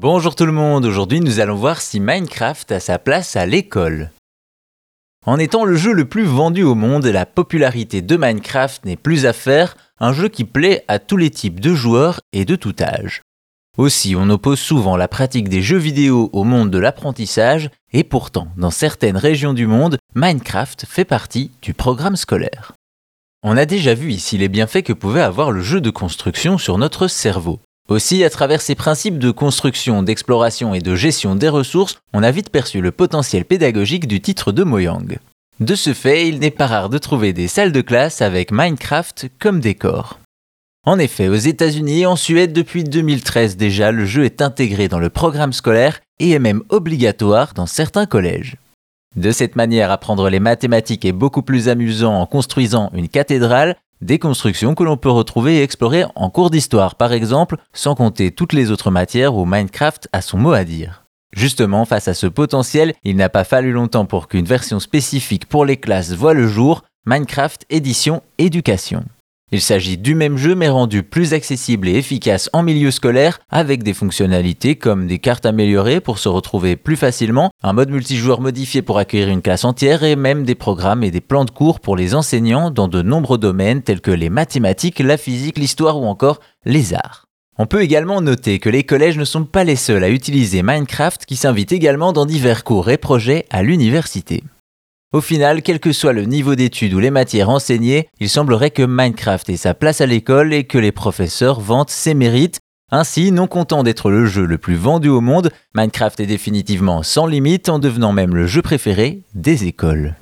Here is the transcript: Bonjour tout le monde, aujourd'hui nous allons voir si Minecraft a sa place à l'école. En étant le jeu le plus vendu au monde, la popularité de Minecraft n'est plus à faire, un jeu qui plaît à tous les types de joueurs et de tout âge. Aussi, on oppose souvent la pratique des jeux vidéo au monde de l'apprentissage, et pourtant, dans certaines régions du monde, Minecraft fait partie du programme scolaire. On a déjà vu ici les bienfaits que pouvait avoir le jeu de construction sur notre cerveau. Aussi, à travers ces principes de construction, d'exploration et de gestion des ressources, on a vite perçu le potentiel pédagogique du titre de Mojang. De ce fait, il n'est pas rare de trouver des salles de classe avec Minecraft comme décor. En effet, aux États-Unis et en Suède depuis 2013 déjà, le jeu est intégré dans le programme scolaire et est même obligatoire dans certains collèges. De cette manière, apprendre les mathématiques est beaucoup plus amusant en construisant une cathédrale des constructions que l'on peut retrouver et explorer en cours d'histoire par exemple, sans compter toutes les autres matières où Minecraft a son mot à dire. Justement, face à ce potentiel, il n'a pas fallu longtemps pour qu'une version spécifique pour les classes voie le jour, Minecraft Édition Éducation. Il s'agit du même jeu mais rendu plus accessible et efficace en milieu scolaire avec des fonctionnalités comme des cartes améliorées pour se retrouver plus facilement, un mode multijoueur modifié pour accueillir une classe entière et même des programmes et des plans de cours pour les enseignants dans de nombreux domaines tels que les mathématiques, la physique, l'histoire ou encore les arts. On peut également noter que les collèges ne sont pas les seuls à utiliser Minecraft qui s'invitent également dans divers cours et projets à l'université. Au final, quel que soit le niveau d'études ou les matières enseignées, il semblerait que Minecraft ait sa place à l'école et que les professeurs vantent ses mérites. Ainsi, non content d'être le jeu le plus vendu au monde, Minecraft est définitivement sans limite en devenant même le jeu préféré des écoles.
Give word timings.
Bonjour 0.00 0.36
tout 0.36 0.46
le 0.46 0.52
monde, 0.52 0.84
aujourd'hui 0.84 1.18
nous 1.18 1.40
allons 1.40 1.56
voir 1.56 1.80
si 1.80 1.98
Minecraft 1.98 2.70
a 2.70 2.78
sa 2.78 3.00
place 3.00 3.34
à 3.34 3.46
l'école. 3.46 4.12
En 5.26 5.40
étant 5.40 5.64
le 5.64 5.74
jeu 5.74 5.92
le 5.92 6.04
plus 6.04 6.22
vendu 6.22 6.62
au 6.62 6.76
monde, 6.76 7.04
la 7.06 7.26
popularité 7.26 8.00
de 8.00 8.16
Minecraft 8.16 8.84
n'est 8.84 8.94
plus 8.94 9.26
à 9.26 9.32
faire, 9.32 9.76
un 9.98 10.12
jeu 10.12 10.28
qui 10.28 10.44
plaît 10.44 10.84
à 10.86 11.00
tous 11.00 11.16
les 11.16 11.30
types 11.30 11.58
de 11.58 11.74
joueurs 11.74 12.20
et 12.32 12.44
de 12.44 12.54
tout 12.54 12.76
âge. 12.80 13.22
Aussi, 13.76 14.14
on 14.14 14.30
oppose 14.30 14.60
souvent 14.60 14.96
la 14.96 15.08
pratique 15.08 15.48
des 15.48 15.62
jeux 15.62 15.78
vidéo 15.78 16.30
au 16.32 16.44
monde 16.44 16.70
de 16.70 16.78
l'apprentissage, 16.78 17.68
et 17.92 18.04
pourtant, 18.04 18.46
dans 18.56 18.70
certaines 18.70 19.16
régions 19.16 19.52
du 19.52 19.66
monde, 19.66 19.98
Minecraft 20.14 20.86
fait 20.86 21.04
partie 21.04 21.50
du 21.60 21.74
programme 21.74 22.14
scolaire. 22.14 22.72
On 23.42 23.56
a 23.56 23.66
déjà 23.66 23.94
vu 23.94 24.12
ici 24.12 24.38
les 24.38 24.48
bienfaits 24.48 24.82
que 24.82 24.92
pouvait 24.92 25.22
avoir 25.22 25.50
le 25.50 25.60
jeu 25.60 25.80
de 25.80 25.90
construction 25.90 26.56
sur 26.56 26.78
notre 26.78 27.08
cerveau. 27.08 27.58
Aussi, 27.88 28.22
à 28.22 28.28
travers 28.28 28.60
ces 28.60 28.74
principes 28.74 29.18
de 29.18 29.30
construction, 29.30 30.02
d'exploration 30.02 30.74
et 30.74 30.80
de 30.80 30.94
gestion 30.94 31.34
des 31.34 31.48
ressources, 31.48 31.96
on 32.12 32.22
a 32.22 32.30
vite 32.30 32.50
perçu 32.50 32.82
le 32.82 32.92
potentiel 32.92 33.46
pédagogique 33.46 34.06
du 34.06 34.20
titre 34.20 34.52
de 34.52 34.62
Mojang. 34.62 35.18
De 35.60 35.74
ce 35.74 35.94
fait, 35.94 36.28
il 36.28 36.38
n'est 36.38 36.50
pas 36.50 36.66
rare 36.66 36.90
de 36.90 36.98
trouver 36.98 37.32
des 37.32 37.48
salles 37.48 37.72
de 37.72 37.80
classe 37.80 38.20
avec 38.20 38.52
Minecraft 38.52 39.30
comme 39.38 39.60
décor. 39.60 40.20
En 40.84 40.98
effet, 40.98 41.28
aux 41.28 41.34
États-Unis 41.34 42.00
et 42.00 42.06
en 42.06 42.16
Suède 42.16 42.52
depuis 42.52 42.84
2013 42.84 43.56
déjà, 43.56 43.90
le 43.90 44.04
jeu 44.04 44.24
est 44.24 44.42
intégré 44.42 44.88
dans 44.88 45.00
le 45.00 45.10
programme 45.10 45.54
scolaire 45.54 46.00
et 46.20 46.32
est 46.32 46.38
même 46.38 46.62
obligatoire 46.68 47.54
dans 47.54 47.66
certains 47.66 48.06
collèges. 48.06 48.56
De 49.16 49.30
cette 49.30 49.56
manière, 49.56 49.90
apprendre 49.90 50.28
les 50.28 50.40
mathématiques 50.40 51.06
est 51.06 51.12
beaucoup 51.12 51.42
plus 51.42 51.70
amusant 51.70 52.20
en 52.20 52.26
construisant 52.26 52.90
une 52.92 53.08
cathédrale 53.08 53.76
des 54.00 54.18
constructions 54.18 54.74
que 54.74 54.84
l'on 54.84 54.96
peut 54.96 55.10
retrouver 55.10 55.56
et 55.56 55.62
explorer 55.62 56.04
en 56.14 56.30
cours 56.30 56.50
d'histoire 56.50 56.94
par 56.94 57.12
exemple, 57.12 57.56
sans 57.72 57.94
compter 57.94 58.30
toutes 58.30 58.52
les 58.52 58.70
autres 58.70 58.90
matières 58.90 59.34
où 59.34 59.44
Minecraft 59.44 60.08
a 60.12 60.20
son 60.20 60.38
mot 60.38 60.52
à 60.52 60.64
dire. 60.64 61.04
Justement, 61.32 61.84
face 61.84 62.08
à 62.08 62.14
ce 62.14 62.26
potentiel, 62.26 62.94
il 63.04 63.16
n'a 63.16 63.28
pas 63.28 63.44
fallu 63.44 63.72
longtemps 63.72 64.06
pour 64.06 64.28
qu'une 64.28 64.46
version 64.46 64.80
spécifique 64.80 65.46
pour 65.46 65.64
les 65.64 65.76
classes 65.76 66.12
voie 66.12 66.34
le 66.34 66.48
jour, 66.48 66.84
Minecraft 67.06 67.66
Édition 67.70 68.22
Éducation. 68.38 69.04
Il 69.50 69.62
s'agit 69.62 69.96
du 69.96 70.14
même 70.14 70.36
jeu 70.36 70.54
mais 70.54 70.68
rendu 70.68 71.02
plus 71.02 71.32
accessible 71.32 71.88
et 71.88 71.94
efficace 71.94 72.50
en 72.52 72.62
milieu 72.62 72.90
scolaire 72.90 73.38
avec 73.48 73.82
des 73.82 73.94
fonctionnalités 73.94 74.76
comme 74.76 75.06
des 75.06 75.18
cartes 75.18 75.46
améliorées 75.46 76.00
pour 76.00 76.18
se 76.18 76.28
retrouver 76.28 76.76
plus 76.76 76.96
facilement, 76.96 77.50
un 77.62 77.72
mode 77.72 77.88
multijoueur 77.88 78.42
modifié 78.42 78.82
pour 78.82 78.98
accueillir 78.98 79.30
une 79.30 79.40
classe 79.40 79.64
entière 79.64 80.04
et 80.04 80.16
même 80.16 80.44
des 80.44 80.54
programmes 80.54 81.02
et 81.02 81.10
des 81.10 81.22
plans 81.22 81.46
de 81.46 81.50
cours 81.50 81.80
pour 81.80 81.96
les 81.96 82.14
enseignants 82.14 82.70
dans 82.70 82.88
de 82.88 83.00
nombreux 83.00 83.38
domaines 83.38 83.80
tels 83.80 84.02
que 84.02 84.10
les 84.10 84.28
mathématiques, 84.28 84.98
la 84.98 85.16
physique, 85.16 85.58
l'histoire 85.58 85.98
ou 85.98 86.04
encore 86.04 86.40
les 86.66 86.92
arts. 86.92 87.24
On 87.56 87.66
peut 87.66 87.82
également 87.82 88.20
noter 88.20 88.58
que 88.58 88.68
les 88.68 88.84
collèges 88.84 89.16
ne 89.16 89.24
sont 89.24 89.44
pas 89.44 89.64
les 89.64 89.76
seuls 89.76 90.04
à 90.04 90.10
utiliser 90.10 90.62
Minecraft 90.62 91.24
qui 91.24 91.36
s'invitent 91.36 91.72
également 91.72 92.12
dans 92.12 92.26
divers 92.26 92.64
cours 92.64 92.90
et 92.90 92.98
projets 92.98 93.46
à 93.48 93.62
l'université. 93.62 94.44
Au 95.10 95.22
final, 95.22 95.62
quel 95.62 95.80
que 95.80 95.92
soit 95.92 96.12
le 96.12 96.24
niveau 96.24 96.54
d'études 96.54 96.92
ou 96.92 96.98
les 96.98 97.10
matières 97.10 97.48
enseignées, 97.48 98.08
il 98.20 98.28
semblerait 98.28 98.70
que 98.70 98.82
Minecraft 98.82 99.48
ait 99.48 99.56
sa 99.56 99.72
place 99.72 100.02
à 100.02 100.06
l'école 100.06 100.52
et 100.52 100.64
que 100.64 100.76
les 100.76 100.92
professeurs 100.92 101.60
vantent 101.60 101.88
ses 101.88 102.12
mérites. 102.12 102.60
Ainsi, 102.90 103.32
non 103.32 103.46
content 103.46 103.82
d'être 103.82 104.10
le 104.10 104.26
jeu 104.26 104.44
le 104.44 104.58
plus 104.58 104.76
vendu 104.76 105.08
au 105.08 105.22
monde, 105.22 105.50
Minecraft 105.74 106.20
est 106.20 106.26
définitivement 106.26 107.02
sans 107.02 107.26
limite 107.26 107.70
en 107.70 107.78
devenant 107.78 108.12
même 108.12 108.34
le 108.34 108.46
jeu 108.46 108.60
préféré 108.60 109.22
des 109.34 109.64
écoles. 109.64 110.14